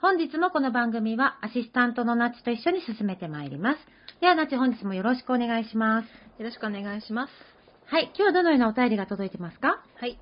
[0.00, 3.78] 本日もこの番組はアシスタントのナチと一緒に進めてまいります。
[4.20, 6.06] では、ナチ本日もよろしくお願いします。
[6.40, 7.32] よろしくお願いします。
[7.86, 9.82] はい、今日はどのようなお便りが届いてますか？
[9.96, 10.16] はい。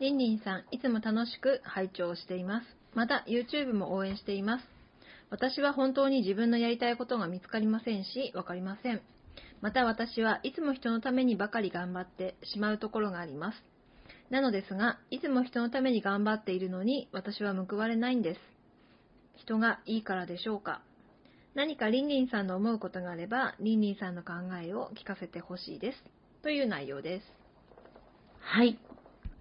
[0.00, 2.66] りんりんさん、いつも楽しく拝聴しています。
[2.94, 4.64] また、YouTube も応援しています。
[5.28, 9.02] 私は本当に自分のやりたいことが見つかりませんし、わかりません。
[9.60, 13.62] また私はいつも人のためにばかり頑張ってしまうところがあります。
[14.30, 18.53] なのですが、いつも人のために頑張っているのに、私は報われないんです。
[19.36, 20.82] 人がいいからでしょうか？
[21.54, 24.32] 何かりんりんさんの思うことがあれば、りんりんさんの考
[24.62, 26.04] えを聞かせてほしいです。
[26.42, 27.24] という内容です。
[28.40, 28.78] はい。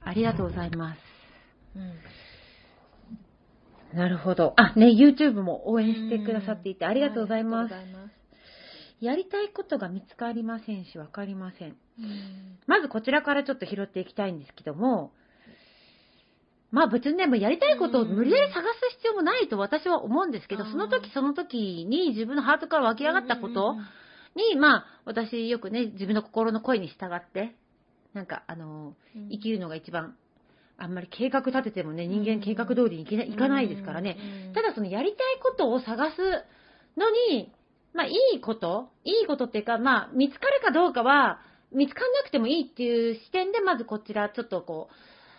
[0.02, 1.00] ありがとうございます。
[1.76, 1.80] う
[3.96, 3.98] ん。
[3.98, 4.54] なるほど。
[4.58, 7.74] あ、ね、YouTube も応援してくださっていてありがとうございます。
[7.74, 8.14] ありがとうございます。
[9.04, 11.70] やりたいことが見つかりませんし、わかりません。
[11.70, 11.76] うん
[12.66, 15.12] まずこちらからちょっと拾っていきたいんですけども、
[16.74, 23.76] まあ別にね、もうやりたいことを無理やり探す必要もないと私は思うんですけど、その時その時に自分のハートから湧き上がったこと
[24.36, 27.54] に、まあ私よくね、自分の心の声に従って、
[28.16, 29.30] なんかあの、うん。
[29.30, 30.16] 生きるのが一番、
[30.80, 34.18] あんまり計画立ててもね、人間計画通りにいけないいかないですからね。
[34.48, 34.54] うん。
[34.54, 36.18] ただそのやりたいことを探す
[36.98, 37.54] のに、
[37.94, 41.40] まあいいこといいことっていうか、まあ見つかるかどうかは、
[41.72, 44.94] 見つかんなくてもいいっていう視点で、まずこちらちょっとこう、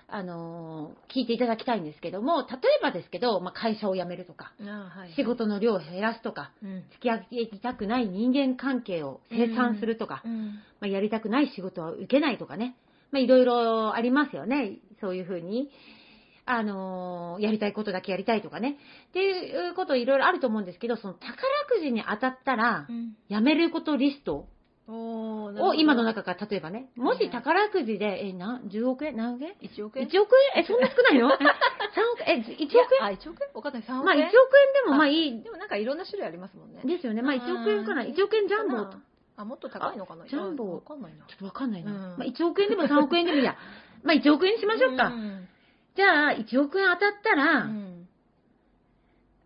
[0.08, 4.64] あのー聞いていただきたいんですけども、例えばですけど、まあ会社を辞めるとか、あ
[4.98, 12.76] はい仕事の量を減らすとか、うん付き合いたくない人間関係を清算するとか、うんまあ、やりたくない仕事は受けないとかね。
[13.10, 14.78] まあ、いろいろありますよね。
[15.00, 15.70] そういうふうに。
[16.46, 18.76] あのーやりたいことだけやりたいとかね。
[19.08, 21.32] っていうこといろいろあると思うんですけど、その宝
[21.68, 24.46] くじに当たったらう、んやめることリスト
[24.92, 29.16] を今の中から例えばね、もし宝くじで、え、な、10億円？
[29.16, 30.62] 何億円？1億円 ?1 億円？
[30.62, 31.32] え、そんな少ないの？
[31.32, 31.48] え ?3 億？
[32.26, 33.48] 円え、1億いやあ、1億円？
[33.54, 33.82] わかんない。
[33.82, 34.04] 3円？
[34.04, 35.42] まあ1億円億円でもまあいい。
[35.42, 36.82] でもなんかいろんな種類ありますもんね。
[36.84, 37.22] ですよね。
[37.22, 38.02] まあ1億円かな。
[38.02, 38.76] あー1億円ジャンボ。
[39.36, 40.24] あ、もっと高いのかな？
[40.24, 40.74] あジャンボ。
[40.74, 41.24] わかんないな。
[41.26, 41.90] ちょっとわかんないな。
[41.90, 41.98] うん。
[42.18, 43.56] まあ1億円でも3億円でもいいや。
[44.04, 45.08] まあ1億円にしましょうか。
[45.08, 45.48] ん。
[45.96, 48.08] じゃあ、1億円当たったら、うん。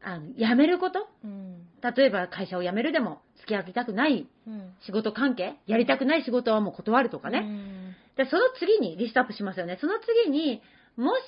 [0.02, 1.06] あの、辞めること？
[1.24, 1.47] うん
[1.82, 7.40] 例えば会社を辞めるでも、付き合いたくないうん仕事関係やりたくない仕事はもう断るとかね。
[7.40, 9.78] うんで、その次にリストアップしますよね。
[9.80, 9.94] その
[10.26, 10.60] 次に、
[10.96, 11.22] もし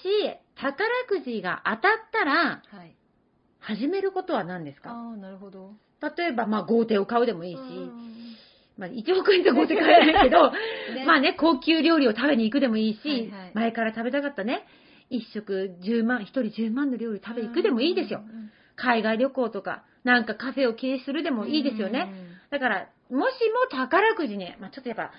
[0.57, 0.75] 宝
[1.09, 1.81] くじが当たっ
[2.13, 2.35] たら、
[2.67, 2.97] はい。
[3.61, 4.91] 始めることは何ですか？
[4.91, 5.75] ああ、なるほど。
[6.17, 8.35] 例えば、まあ、豪邸を買うでもいいし、うん
[8.79, 10.51] まあ、1億円で豪邸買えないけど、
[10.97, 14.67] ねまあね、高級料理を食べに行くでもいいし、はいはい前から食べたかったね、
[15.11, 18.21] 一食10万、一人10万の料理食べに行くでもいいですよ。
[18.21, 18.51] うん
[18.83, 22.13] 海外旅行とか、なんかカフェを経営するでもいいですよね。。
[22.51, 25.13] だから、もしも宝くじに、まあちょっとやっぱ、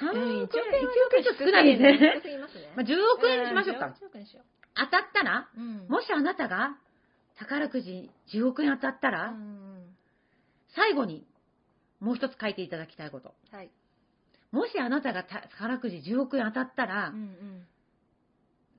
[0.00, 0.54] 3億うん円、1 1億
[1.18, 2.22] 円ちょっと少ないですね。
[2.76, 3.86] まあ10億円にしましょうか。
[3.86, 4.42] 10億円にしよ
[4.74, 5.48] 当たったら、
[5.88, 6.76] もしあなたが
[7.38, 9.68] 宝くじ10億円当たったら、うん
[10.74, 11.26] 最後に
[11.98, 13.34] もう一つ書いていただきたいこと。
[13.50, 13.70] はい。
[14.52, 17.66] もしあなたがた宝くじ10億円当たったら、うんうん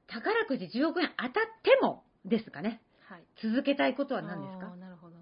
[0.07, 2.81] 宝くじ10億円当たってもですかね。
[3.09, 3.23] はい。
[3.41, 5.15] 続けたいことは何ですあかーなるほど。
[5.17, 5.19] う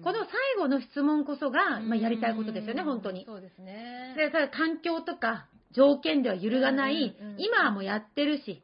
[0.00, 3.24] んこの最後の質問こそが、まあ、やりたいことですよね、うん本当に。
[3.24, 4.14] そうですね。
[4.16, 8.62] で、環境とか条件では揺るがない、今はもうやってるし、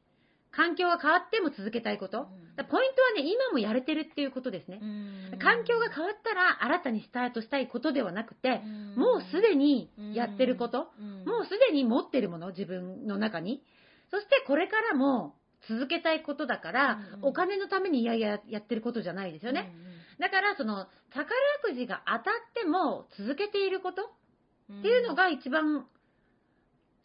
[0.50, 2.26] 環境が変わっても続けたいこと。
[2.68, 4.80] ポイントはね、今もやれてるっていうことですね。
[5.40, 8.60] 環境が変わったら新たにスタートしたいことではなくて、
[8.96, 10.90] もうすでにやってること、
[11.24, 13.62] もうすでに持ってるもの、自分の中に。
[14.10, 15.34] そしてこれからも
[15.68, 19.72] 続けたいことだから、うんうんお金のためにいやいややってることじゃないですよね。
[20.18, 21.28] だから、その、宝
[21.62, 22.24] くじが当たっ
[22.54, 25.86] ても続けていることっていうのが一番、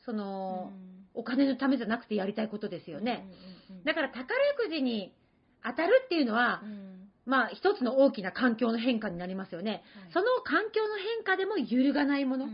[0.05, 0.71] その、
[1.13, 3.27] お金のためじゃなくてやりたいことですよね。
[3.85, 4.25] だから宝
[4.57, 5.13] くじに
[5.63, 6.63] 当たるっていうのは、
[7.25, 9.83] まあ一つの大きな環境の変化になりますよね。
[10.11, 12.47] その環境の変化でも揺るがないもの。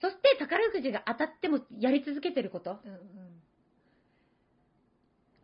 [0.00, 2.78] そして宝くじが当たってもやり続けてること。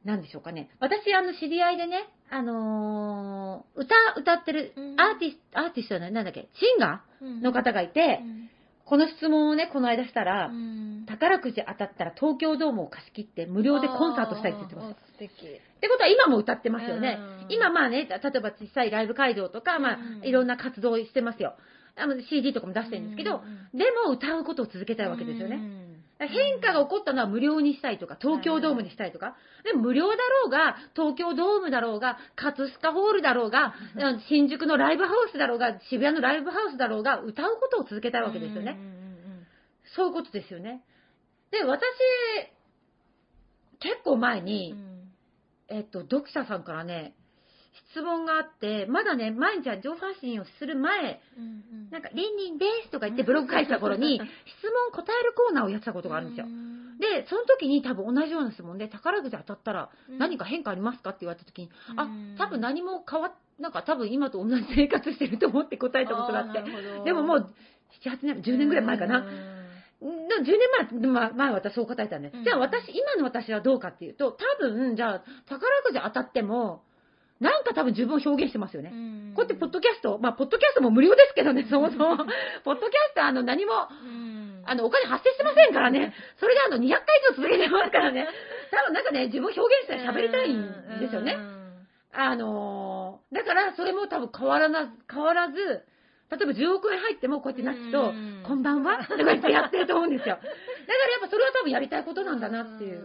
[0.05, 0.71] なんでしょうかね。
[0.81, 8.21] 私、あの、知り合いでね、あのー歌、歌ってるうんアーティスト、アーティストじゃない、なんだっけ、シンガーの方がいて、
[8.87, 10.51] この質問をね、この間したら、
[11.07, 15.01] 宝くじ当たったら東京ドームを貸し切って無料でコンサートしたいって言ってました。
[15.01, 15.31] 素敵。
[15.31, 17.47] ってことは今も歌ってますよねうん。
[17.51, 21.55] 今まあね、例えば小さいライブ会場とか、まうんあいろんな活動をしてますよ。
[21.97, 23.43] あの CD とかも出してるんですけど、
[23.75, 25.61] でも歌うことを続けたいわけですよね。
[26.27, 34.21] 変化が起こったのは無料にしたいとか、東京ドームにしたいとか、でも無料だろうが、東京ドームだろうが、葛飾ホールだろうが、うん。
[34.29, 38.77] 新宿のライブハウスだろうが、渋谷のライブハウスだろうが、歌うことを続けたいわけですよね。
[39.97, 40.83] そういうことですよね。
[41.51, 41.83] で、私、
[43.81, 44.75] 結構前に、
[45.69, 47.15] えっと、読者さんからね、
[47.91, 51.21] 質問があって、まだね、毎日は情報発信をする前、
[51.91, 56.47] なんか、リンリンですとか言ってブログ書いてた頃に、質問答えるコーナーをやってたことがあるんですよ。
[57.01, 62.09] で、その時に多分同じような質問で、宝くじ当たったら何か変化ありますかって言われた時に、あ、
[62.39, 66.63] 多分何も変わっ、なんか多分今と同じ生活してると思って答えたことがあって、
[67.05, 67.55] でももう、
[68.05, 69.21] 7、8年、10年ぐらい前かな。
[69.21, 72.45] でも10年前、ま前私そう答えたんで、うん。
[72.45, 76.83] じゃあ私、今の私はどうかっていうと、多分、じゃあ、宝くじ当たっても、
[77.41, 78.91] なんか多分自分を表現してますよね。
[79.35, 82.17] こうやってポッドキャスト、まあ、ポッドキャストも無料ですけどね、 そもそも。
[82.65, 83.73] ポッドキャスト、あの、何も、
[84.67, 86.15] あの、お金発生してませんからね。
[86.39, 86.91] それであの、200回以
[87.31, 88.29] 上続けてますからね。
[88.71, 91.37] 多分なんかね、自分を表現して喋りたいんですよね。
[92.13, 98.99] あのーだから、それも多分変わらな、変わらず、例えば10億円入ってもこうやってなっちとうん、こんばんは？
[98.99, 100.35] とか言ってやってると思うんですよ。
[100.37, 103.01] だからやっぱそれは多分やりたいことなんだなっていう。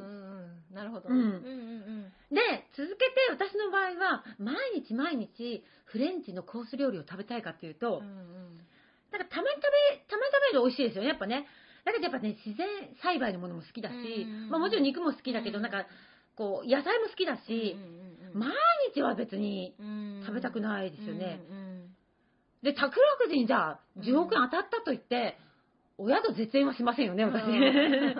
[0.73, 1.09] なるほど。
[1.09, 2.41] うんうんで、
[2.75, 9.61] 続けて私の場合は、毎日毎日フレンチのコース料理を食べたいかっていうと、なんかたまに食
[9.91, 11.45] べ、たまに食べると美味しいですよね、やっぱね。
[11.85, 12.67] だけどやっぱね、自然
[13.03, 15.85] 栽培のものも好きだし、うんまあもちろん肉も好きだけど、うんなんか、
[16.35, 17.77] こう、野菜も好きだし、
[18.33, 18.51] 毎
[18.93, 19.75] 日は別に
[20.25, 21.39] 食べたくないですよね。
[22.63, 25.37] で、宝くじにじゃあ、10億円当たったと言って、
[25.97, 27.43] 親と絶縁はしませんよね、私。
[27.43, 28.15] うん やっ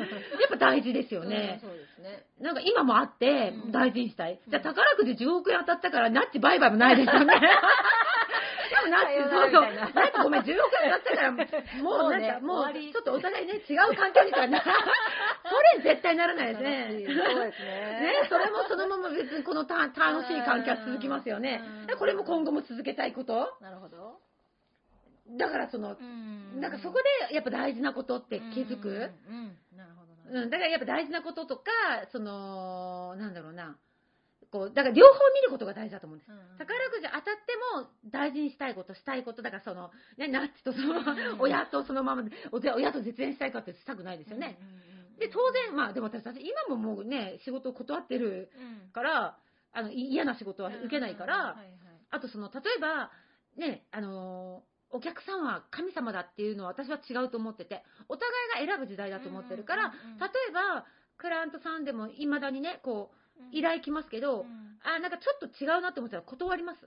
[0.52, 1.60] ぱ大事ですよね。
[1.62, 1.75] そう
[2.06, 2.24] ね。
[2.40, 4.34] なんか今もあってうん大事にしたい。
[4.34, 7.34] うんじゃあ宝くじ10億円当たったからナッチバイバイもないですよね。
[8.66, 9.74] でもナッチ、そうそう。
[9.74, 14.62] ナッチごめん、10億円当たったから、もうなんか、もうねもうちょっとお互いね、違う環境にとかな。
[15.46, 16.88] それ絶対ならないですね。
[16.90, 21.62] そうですねね、それもそのまま別にこのた楽しい関係は続きますよね
[21.98, 23.54] これも今後も続けたいこと。
[23.62, 24.20] なるほど。
[25.38, 25.96] だからその、
[26.60, 27.00] なんかそこ
[27.30, 29.12] でやっぱ大事なことって気づく。
[29.28, 29.58] うん。
[29.76, 30.15] なるほどな。
[30.32, 31.64] うん、だからやっぱ大事なこととか、
[32.12, 33.78] その、なんだろうな。
[34.52, 36.32] こう、だから両方見ることが大事だと思うんです。
[36.58, 37.32] 宝くじ当たって
[37.76, 44.58] も大事にしたいこと、したいこと、だからその、ね、ナッチとそのうん親とそのまま親と絶縁したいかってしたくないですよね。
[45.20, 48.50] で、当然、まあでも私、私今ももうね、仕事を断ってる
[48.92, 49.38] 然から、
[49.74, 51.58] あの、い嫌な仕事は受けないから、
[52.12, 53.12] あとその、例えば、
[53.58, 60.86] ね、あのーお客さんは神様だっていうのは私は違うと思ってて、お互いが選ぶ時代だと思ってるから、例えば、
[61.18, 63.16] クライアントさんでも未だにね、こう、
[63.52, 64.46] 依頼来ますけど、
[64.84, 66.80] あ、なんかちょっと違うなって思ったら断ります。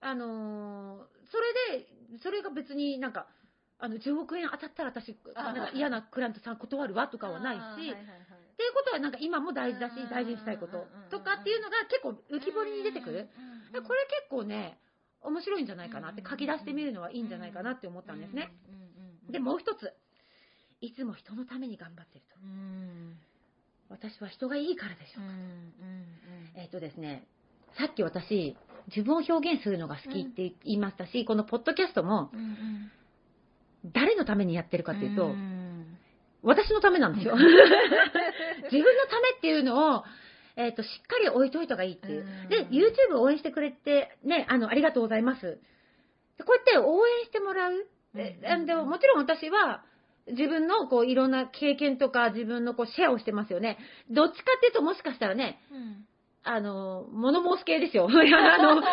[0.00, 1.86] あのーそれで、
[2.22, 3.26] それが別になんか、
[3.78, 7.94] あの、10億円当たったら私、あなんか嫌なクライアントさん断るわとかはないし、っ
[8.60, 10.84] ていうことはなんか今も大事だしうん、大事にしたいことうん。
[10.84, 13.28] うんうんとかっていうのが結構浮き彫りに出てくる。
[13.72, 14.78] でこれ結構ね、
[15.22, 18.52] 面白いんじゃないかなって書き出してみるのはいいんじゃないかなって思ったんですね。。
[19.30, 19.92] で、もう一つ。
[20.80, 22.36] いつも人のために頑張ってると。
[23.90, 25.30] 私は人がいいからでしょうか。
[26.56, 27.26] えっ、とですね、
[27.78, 28.56] さっき私、
[28.88, 32.30] 自分を表現するのが好きって言いましたし、このポッドキャストも
[33.84, 35.34] 誰のためにやってるかっていうと、
[36.42, 37.34] 私のためなんですよ。
[37.36, 40.04] 自分のためっていうのを、
[40.56, 42.48] えっ、と、しっかり置いといた方がいいっていううん。
[42.48, 45.58] で、YouTube を応援してくれて、ね、あの、ありがとうございます。
[46.38, 47.86] でこうやって応援してもらう。
[48.14, 49.84] でうんでももちろん私は、
[50.26, 53.78] 自分のこういろんな経験とか自分のこうシェアをしてますよね。
[54.10, 56.06] どっちかっていうともしかしたらね、うん
[56.42, 58.08] あの、物申す系ですよ。
[58.08, 58.86] あの、物申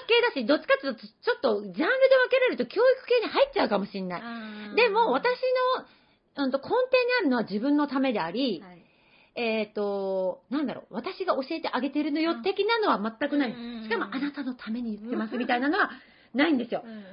[0.00, 4.22] す系だし、どっちかっていうと、ちょっとジャンルで分けられると教育系に入っちゃうかもしれない。
[4.74, 5.34] でも、私
[6.36, 6.78] の、うんと、根底に
[7.20, 8.87] あるのは自分のためであり、はい
[9.38, 13.54] えっ、と、なんだろう、私が教えてあげてるのよ、うん的なのは全くない。
[13.84, 15.90] しかも、あなたのために言ってます、みたいなのは
[16.34, 16.88] ないんですよう。
[16.88, 17.04] ん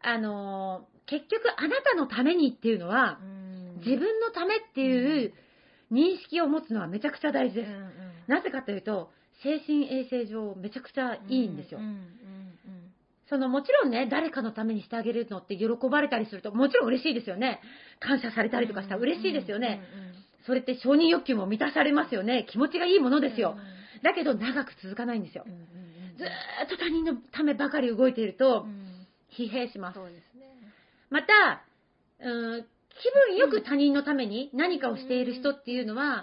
[0.00, 5.34] あのー、結局、あなたのためにっていうのはう、ん自分のためっていう
[5.92, 7.70] 認識を持つのはめちゃくちゃ大事です。
[8.28, 9.10] なぜかというと、
[9.42, 11.80] 精神衛生上めちゃくちゃいいんですよ
[13.28, 17.60] そのもちろんね、誰かのためにしてあげるのって喜ばれたりすると、もちろん嬉しいですよね。
[17.98, 19.80] 感謝されたりとかしたら嬉しいですよね。
[20.46, 22.46] それって承認欲求も満たされますよね。
[22.50, 23.56] 気持ちがいいものですよ。
[24.02, 25.44] だけど長く続かないんですよ
[26.18, 29.98] ずーっと他人のためばかり動いているとう、ん疲弊します。
[29.98, 30.46] すね
[31.10, 31.64] また、
[32.20, 36.22] うーん気分よく他人のために何かをしている人っていうのは、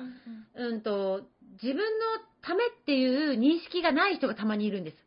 [0.55, 1.23] うんと、
[1.61, 1.83] 自分の
[2.41, 4.97] ためっていう認識がない人がたまにいるんです。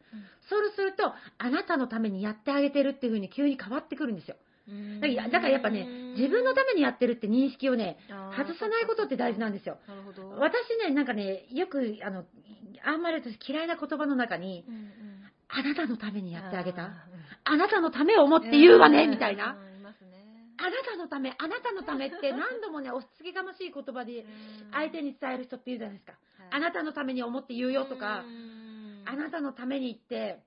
[0.51, 4.37] そうすると、あなたのためにやってあげてるっていう風に急に変わってくるんですよ。
[4.69, 7.99] うんだからだからやっぱね、自分のためにやってるって認識をね、
[8.37, 9.79] 外さないことって大事なんですよ。
[10.39, 12.25] 私ね、なんかね、よく、あの、
[12.85, 14.91] あんまり私嫌いな言葉の中に、うんうん。
[15.49, 16.85] あなたのためにやってあげた。
[16.85, 16.93] あ
[17.45, 19.11] あなたのためを思っーて言うわね、ん。
[19.11, 19.57] みたいな。
[20.57, 24.25] あなたのため、あなたのためって何度もね、押しつけがましい言葉で
[24.73, 26.15] 相手に伝える人って言うじゃないですか。
[26.51, 28.25] あなたのために思って言うよとか、
[29.05, 30.43] あなたのために言って、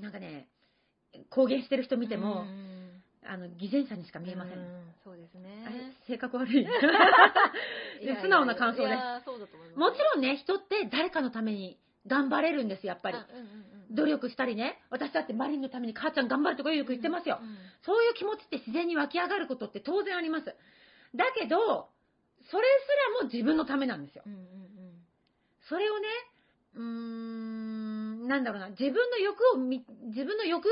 [0.00, 0.48] なんかね、
[1.30, 2.71] 公言してる人見てもうん、うん
[3.24, 4.58] あの、偽善者にしか見えません。
[4.58, 6.66] うんそうですねあれ性格悪い。
[8.22, 13.16] 素直な感想ねいやそうだと思いますもちろんね、人って誰かのために頑張れるんです、やっぱり。
[13.16, 17.40] あうんうんうん努力したりね、私だってマリンのために母ちゃん頑張るとかよく言ってますよ。
[17.42, 20.46] うんそういう気持ちって自然に湧き上がることって当然あります。
[20.46, 20.54] だ
[21.38, 21.90] けど、
[22.50, 22.88] それす
[23.18, 24.22] らも自分のためなんですよ。
[24.24, 24.62] うんうん
[25.68, 26.08] それをね、
[26.74, 30.68] うーん、なんだろうな、自分の欲をみ、自分の欲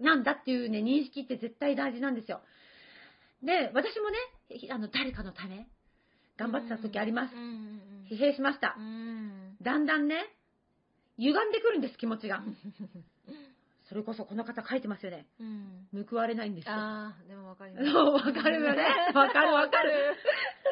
[0.00, 2.40] なんだっていうね、認識って絶対大事なんですよ。
[3.42, 4.18] で、私もね、
[4.70, 5.68] あの、誰かのため、
[6.36, 7.34] 頑張ってた時あります
[8.10, 8.80] 疲弊しましたう。
[8.80, 10.34] んだんだんね、
[11.18, 12.42] 歪んでくるんです、気持ちが。
[13.88, 15.26] それこそこの方書いてますよね。
[15.40, 16.74] うん報われないんですよ。
[16.74, 18.84] ああでもわかりますわかるよね。
[19.14, 20.14] わかるわかる。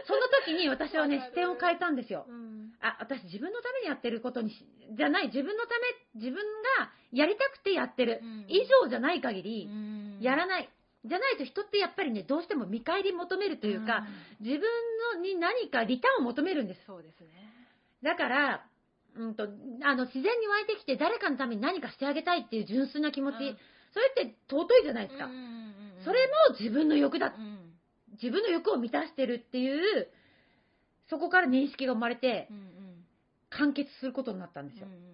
[0.06, 2.26] その時に私はね視点を変えたんですよ。
[2.28, 5.70] うんあ、私自分のためにやってることにし、じゃない、自分のた
[6.14, 6.36] め、自分
[6.78, 8.20] がやりたくてやってる。
[8.22, 10.68] うん以上じゃない限り、うんやらない。
[11.04, 14.06] じゃないと人ってやっぱりね、どうしても見返り求めるというか、
[14.40, 14.60] 自分
[15.14, 16.80] のに何かリターンを求めるんです。
[16.86, 17.28] そうですね
[18.02, 18.66] だから、
[19.18, 19.44] うんと、
[19.82, 23.56] あの、自然に湧いてきて誰かのために何かしてあげたいっていう純粋な気持ち、うん
[23.92, 25.24] それって尊いじゃないですか。
[25.24, 25.44] うんうんうん
[25.98, 26.18] うんそれ
[26.50, 27.34] も自分の欲だ。
[27.36, 27.72] うん
[28.22, 30.08] 自分の欲を満たしてるっていう、
[31.08, 33.06] そこから認識が生まれてう、んうん
[33.48, 34.98] 完結することになったんですようんうん。
[34.98, 35.06] うん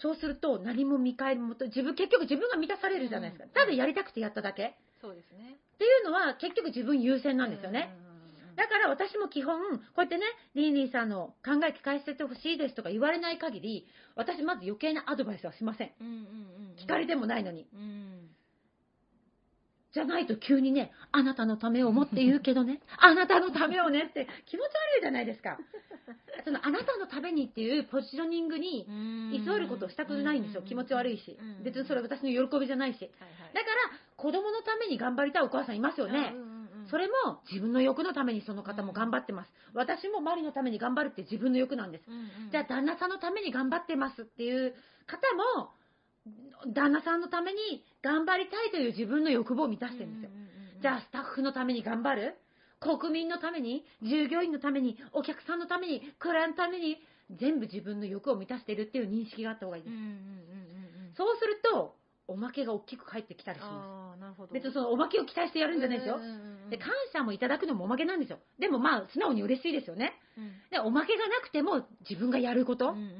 [0.00, 3.50] そうすると、何も見返りもと、自分、結局自分が満たされるじゃないですかうん。
[3.50, 4.66] ただやりたくてやっただけ。
[4.66, 7.90] っそうですねていうのは、結局自分優先なんですよね。
[8.58, 10.24] だから私も基本、こうやってね、
[10.56, 13.86] リーリーさんの考え聞かせてほしいですとか言われない限り、
[14.16, 15.92] 私まず余計なアドバイスはしません。
[16.00, 16.24] うんうんうん
[16.76, 17.66] 聞かれてもないのに。
[17.72, 18.28] うん
[19.94, 25.58] じゃないと急にね、あなたのためを思って言うけどね、 あなたのためをねって気持ち悪いじゃないですか。
[26.44, 28.86] そのあなたのためにっていうポジショニングに
[29.34, 30.62] 居座ることをしたくないんですよ。
[30.62, 31.38] 気持ち悪いし。
[31.62, 33.02] 別にそれ私の喜びじゃないし。
[33.02, 33.10] はい
[33.40, 36.34] はいだから、子供のために頑張りたいお母さんいますよね
[36.90, 39.50] それも自分の欲のためにその方も頑張ってます。
[39.74, 42.04] 私もマリのために頑張るって自分の欲なんです。
[42.50, 44.74] じゃあ旦那さんのために頑張ってますっていう
[45.06, 45.18] 方
[45.56, 45.70] も、
[46.72, 50.30] 旦那さんのために頑張りたいという自分の欲望を満たしてるんですよ。
[50.82, 52.36] じゃあスタッフのために頑張る？
[52.80, 53.84] 国民のために？
[54.02, 54.96] 従業員のために？
[55.12, 56.02] お客さんのために？
[56.18, 56.98] クラのために？
[57.38, 59.94] 全部自分の欲を満たしてるっていう認識があった方がいいです。
[61.16, 61.97] そうすると、
[62.28, 64.54] おまけが大きく返ってきたりしまああなるほどす。
[64.54, 66.22] 別にそのおまけを期待してやるんじゃないですようん。
[66.22, 68.38] うんうんで、感謝もいただくのもおまけなんですよ。
[68.58, 70.12] でもまあ、素直に嬉しいですよね。
[70.36, 73.14] うんで、おまけがなくても自分がやること、うんうんうんうんう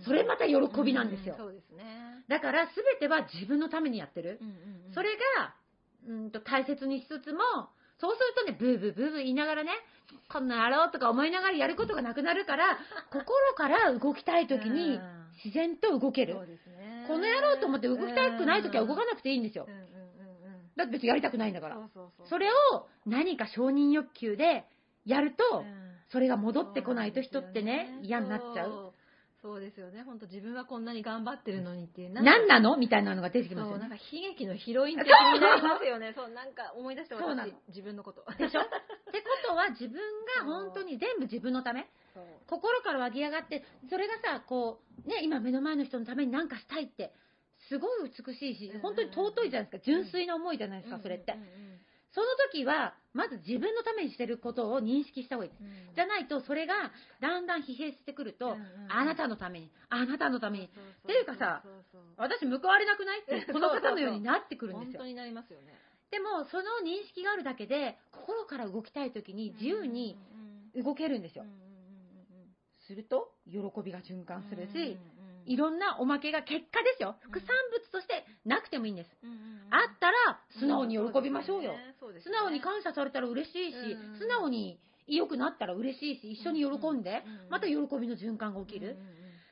[0.00, 1.38] んそれまた喜びなんですよう。
[1.38, 4.38] そうですねだから、すべては自分のためにやってる。
[4.40, 4.54] うんうん
[4.88, 5.54] うんそれが、
[6.06, 7.40] うんと大切にしつつも、
[7.98, 9.70] そうするとね、ブーブーブーブー言いながらね、
[10.28, 12.78] こんなんやろうとか思いながらやることがなくなるから、
[13.10, 15.24] 心から動きたい時にうん。
[15.42, 16.36] 自然と動ける。
[17.08, 19.66] この野郎と思って動きたくない時は動かなくていいんですよ。
[20.76, 21.78] だって別にやりたくないんだから。
[22.28, 24.64] それを何か承認欲求で
[25.04, 25.64] やると、うん。
[26.10, 28.93] それが戻ってこないと人ってね、嫌になっちゃう。
[29.44, 30.02] そうそうですよね。
[30.04, 32.10] 本当自分はこんなに頑張ってるのにっていう。
[32.10, 32.78] 何なの？
[32.78, 33.88] みたいなのが出てきますそう、よね。
[33.90, 36.14] なんか悲劇のヒロイン的になりますよね。
[36.16, 38.24] そう、なんか思い出して私そうなの、自分のこと。
[38.38, 38.62] でしょ？
[38.62, 38.70] って
[39.20, 40.00] ことは自分
[40.40, 41.86] が本当に全部自分のため？
[42.14, 42.24] そう。
[42.48, 47.12] 心から湧き上がって、それがさ、こう、ね、今目の前の人のために何かしたいって、
[47.68, 49.84] すごい美しいし、本当に尊いじゃないですか。
[49.84, 51.38] 純粋な思いじゃないですか、それってうん。
[51.40, 51.73] うんうん
[52.14, 55.62] その時は、まず自分のためにしてることを認識した方がいいです。
[55.62, 55.94] うん。
[55.94, 56.74] じゃないと、それが
[57.20, 60.68] だんだん疲弊してくると、うんうんあなたのために、あなたのために、っ
[61.06, 61.62] ていうかさ
[62.16, 64.98] 私報われなくないって、この方のようになってくるんですよ。
[65.00, 65.06] 本当。
[65.06, 65.74] になりますよね。
[66.10, 70.16] でも、その認識があるだけで、心から動きたい時に自由に
[70.76, 71.44] 動けるんですよ。
[72.86, 77.16] すると、喜びが循環するうんうんし、うんいろんなおまけが結果ですよ。
[77.20, 79.10] 副産物としてなくてもいいんです。
[79.70, 81.74] あったら、素直に喜びましょうよ。
[82.00, 88.96] 素ね直に感謝されたら嬉しいしうん、素直に良くなったら嬉しいし、一緒に喜んでまた喜びの循環が起きる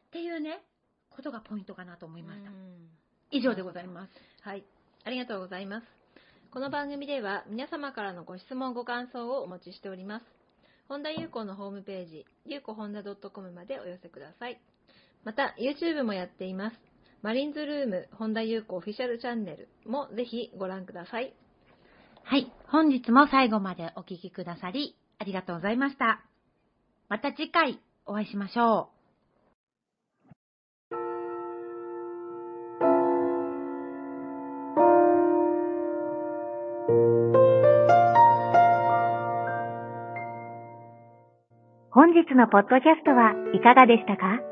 [0.09, 0.63] っていうね、
[1.11, 2.53] ことがポイントかなと思いましたう。
[2.53, 2.89] ん
[3.31, 4.11] 以上でございます。
[4.43, 4.65] はい、
[5.05, 5.87] ありがとうございます。
[6.53, 10.27] この番組では皆様からのご質問ご感想をお待ちしております。
[10.87, 14.61] 本田裕子のホームページ、ゆうこ本田 .com までお寄せください。
[15.25, 16.77] また、YouTube もやっています。
[17.23, 21.33] マリンズルーム本田裕子オフィシャルチャンネルもぜひご覧ください。
[22.25, 22.53] はい。
[22.67, 26.21] 本日も最後までお聞きくださり、ありがとうございました。
[27.09, 29.03] また次回お会いしましょう。
[41.95, 44.52] 本日のポッドキャストはいかがでしたか？